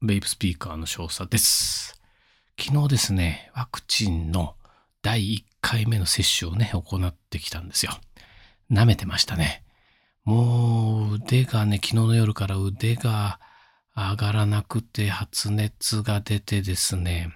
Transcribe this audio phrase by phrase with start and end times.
[0.00, 2.00] ベイブスピーカーの少佐です。
[2.56, 4.54] 昨日ですね、ワクチンの
[5.02, 7.92] 第1回目の接種をね、行ってきたんですよ。
[8.70, 9.64] 舐めてましたね。
[10.22, 13.40] もう腕がね、昨日の夜から腕が
[13.96, 17.32] 上がらなくて発熱が出てですね。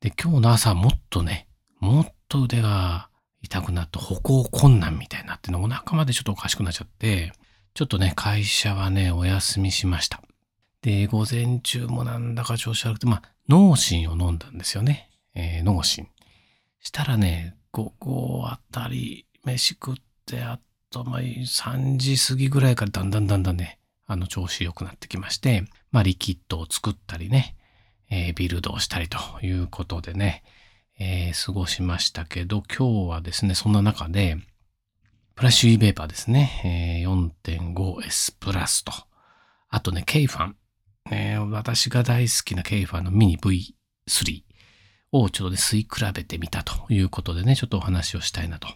[0.00, 1.46] で、今日の朝もっとね、
[1.78, 3.10] もっと腕が
[3.42, 7.34] 痛くなって歩行困難みたいになってね、お腹までちょっとおかしくなっちゃって、
[7.74, 10.22] ちょっとね、会社はね、お休みしました。
[10.86, 15.10] で、午前中もなんだか調子悪くて、まあ、脳神を飲んだんですよね。
[15.34, 16.06] えー、脳神。
[16.78, 19.94] したらね、午後あたり、飯食っ
[20.26, 27.56] て、あと、まあ、3時過ぎぐらいからだんだんだんだんね、あの、調子良くなってきまして、まあ、リキッドを作ったりね、
[28.08, 30.44] えービルドをしたりということでね、
[31.00, 34.36] えー過ごしましたけど、今日はですね、そんな中で、
[35.34, 38.92] フラッシュ e ベーパーですね、えー 4.5S プラスと、
[39.68, 40.56] あとね、ケイファン、
[41.10, 44.42] えー私が大好きなケイファンのミニ V3
[45.12, 48.68] をちょっとね、吸い比べてみたということでね、ちょっとお話をしたいなと。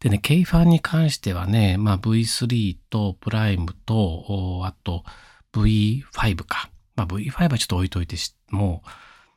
[0.00, 5.04] でね、ケイファンに関してはね、まあ V3 とプライムと、あと
[5.52, 6.70] V5 か。
[6.96, 8.82] まあ V5 はちょっと置いといてしも、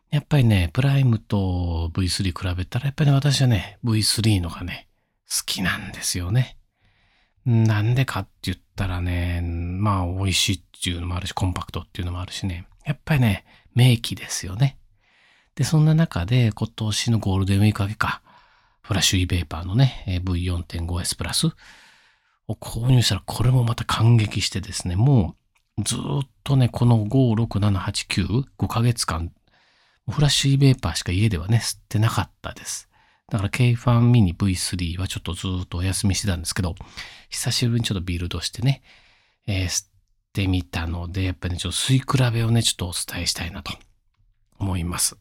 [0.10, 4.88] やっぱりね、プライムと V3 比べたら、やっぱりね、私はね、V3 のがね、
[5.30, 6.58] 好きなんですよね。
[7.45, 9.42] なんでかって言ったらね、
[9.84, 13.44] まあ美味しいっていうのもあるし、コンパクトっていうのもあるしね、やっぱりね、
[13.76, 14.78] 名機ですよね。
[15.56, 18.22] で、そんな中で今年のゴールデンウィーク明けか、
[18.81, 21.48] フラッシュ e ベーパーのね、V4.5S プラス
[22.48, 25.36] を購入したら、これもまた感激してですね、も
[25.78, 26.00] うずっ
[26.45, 29.34] とね、この5、6、7、8、9、5ヶ月間、
[30.09, 32.88] フラッシュ e ベーパーしか家ではね、吸ってなかったです。
[33.30, 36.76] だから K ファンミニ V3 はちょっとずっとお休みしてたんですけど、
[37.30, 38.81] 久しぶりにちょっとビルドしてね、
[39.47, 39.89] えー吸っ
[40.33, 43.72] てみたので、やっぱりね、ちょっと吸い比べをね、ちょっとお伝えしたいなと
[44.59, 45.16] 思います。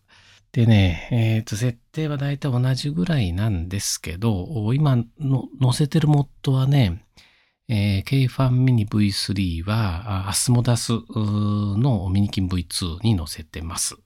[0.52, 7.04] でね、えっ、と、設定は大体同じぐらいなんですけど、今の載せてるモッドはね、
[7.68, 13.96] えー、K ファンミニ V3 は、アスモダスのミニキン V2 に載せてます。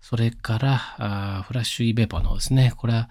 [0.00, 2.72] それから、あフラッシュ e ベーパーのですね。
[2.76, 3.10] これは、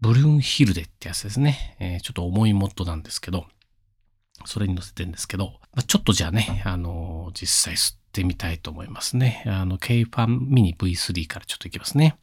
[0.00, 1.76] ブルーンヒルデってやつですね。
[1.80, 3.46] えーちょっと重いモッドなんですけど、
[4.46, 9.44] それに載せてるんですけど、まあちょっとじゃあね、あの実際吸ってみたいと思いますね。
[9.46, 12.16] あの、K ファンミニ V3 からちょっといきますね。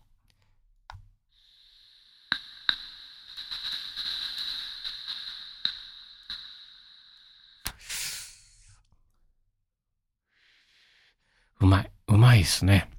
[11.62, 11.91] うまい。
[12.08, 12.90] うまいですね。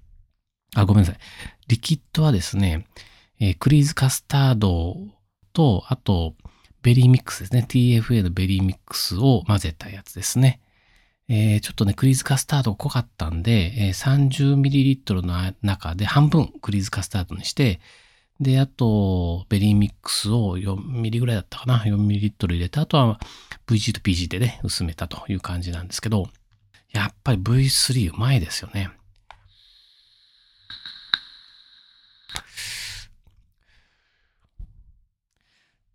[0.77, 1.19] あ、ごめんなさい。
[1.67, 2.87] リキッドはですね、
[3.41, 4.97] えークリーズカスタード
[5.53, 6.37] と、あと、
[6.85, 7.67] ベリーミックスですね。
[7.67, 10.61] TFA のベリーミックスを混ぜたやつですね。
[11.29, 17.81] えーちょっとね、クリーズカスタード濃かったんで、えー 30ml の中で半分クリーズカスタードにして、
[18.39, 21.79] で、あと、ベリーミックスを 4ml ぐらいだったかな。
[21.79, 23.19] 4ml 入れて、あとは
[23.67, 26.29] VG と PG でね、薄めたという感じなんですけど、
[26.93, 28.91] やっぱり V3 うまいですよね。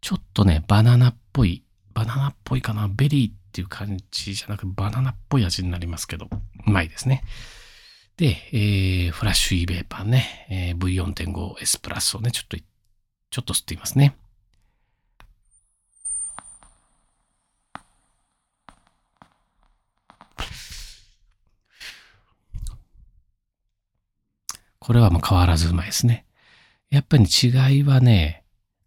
[0.01, 1.63] ちょっとね、バナナっぽい、
[1.93, 6.29] バナナっぽいかな、ベリーっていう感じじゃなくバナナっぽい味になりますけど、
[6.65, 7.23] うまいですね。
[8.15, 14.15] で、えー、フラッシュ e ベーパーね、えー V4.5S プラスをね、ちょっと、ちょっと吸ってみますね。
[24.79, 26.25] これはもう変わらずうまいですね。
[26.89, 28.38] やっぱり違いはね、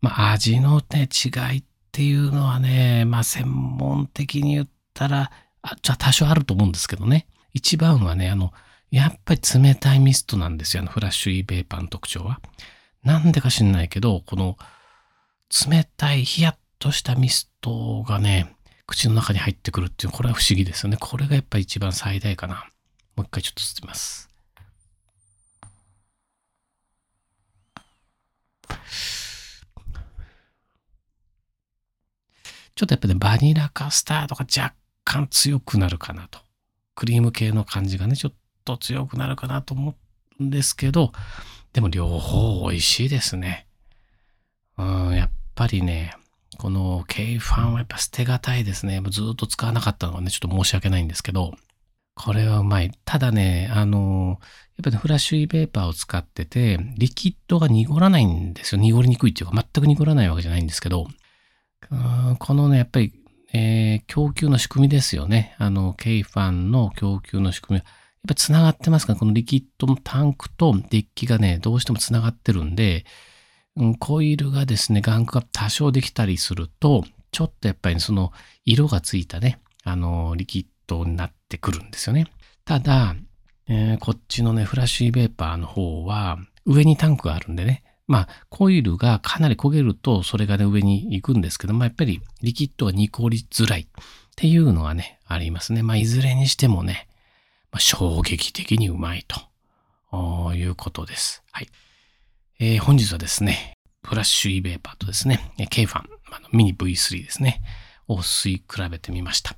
[0.03, 5.31] まあ味のね、違いっていうのはね、まあ専門的に言ったら、
[5.63, 7.27] あじゃあ多少あると思うんですけどね。
[7.55, 8.53] 一番はね、あの、
[8.91, 10.83] やっぱり冷たいミストなんですよ。
[10.83, 12.41] あのフラッシュ e ベーパーの特徴は。
[13.05, 14.59] なんでか知んないけど、この
[15.71, 18.55] 冷たいヒヤッとしたミストがね、
[18.87, 20.97] 口の中に入ってくるっていう、これは不思議ですよね。
[20.99, 22.67] これがやっぱり一番最大かな。
[23.15, 24.32] もう一回ちょっと吸ってみます。
[32.75, 34.75] ちょっとやっぱね、バニラカスタードが若
[35.05, 36.41] 干強くなるかなと。
[36.95, 38.33] クリーム系の感じがね、ちょっ
[38.65, 39.95] と強くなるかなと思
[40.41, 41.13] うんですけど、
[41.73, 43.67] でも両方美味しいですね。
[44.79, 46.15] うん、やっぱりね、
[46.59, 49.01] この K ファンはやっぱ捨てがたいですね。
[49.01, 51.55] もうずっと使わなかったのはね、ちょっと申し訳ないんですけど、
[52.15, 52.91] これはうまい。
[53.05, 54.39] ただね、あの、
[54.77, 58.81] やっぱり、ね、フラッシュイベーパーを使ってて、リキッドが濁らないんですよ。
[58.81, 61.09] 濁りにくいっていうか、全く濁らないわけじゃないんですけど、
[61.93, 63.13] うんこのね、やっぱり、
[63.53, 65.55] えー供給の仕組みですよね。
[65.59, 67.95] あの、K ファンの供給の仕組みは、やっ
[68.29, 69.13] ぱ繋がってますか？
[69.13, 73.05] ら、このリキッドのタンクとデッキがね、どうしても繋がってるんで、
[73.77, 78.33] うん、コイルがですね、ガンクが多少できたりすると、ちょっとやっぱりその
[78.65, 82.27] 色がついたね、あの、リキッドになってくるんですよね。
[82.65, 83.15] ただ、
[83.69, 93.87] えー、こっちのね、フラッシュベーパーの方は、上にタンクがあるんでね、まあ、コイルがかなり焦げると、それがね、上に行くんですけど、まあ、やっぱりリキッドが濁りづらいっ
[94.37, 95.83] ていうのはね、ありますね。
[95.83, 97.09] まあ、いずれにしてもね、
[97.71, 101.43] まあ、衝撃的にうまいということです。
[101.53, 101.69] はい。
[102.61, 107.63] えー、本日はですね、フラッシュイベーパーとですね、K ファン、あのミニ V3 ですね、
[108.09, 109.57] を吸い比べてみました。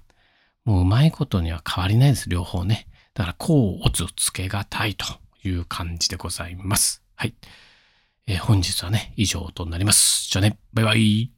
[0.64, 2.86] もううまいことには変わりないです、両方ね。
[3.14, 5.06] だから、こう、おつつけがたいと
[5.42, 7.02] いう感じでございます。
[7.16, 7.34] はい。
[8.26, 10.28] えー、本日はね、以上となります。
[10.30, 11.30] じゃあね、バイバイ。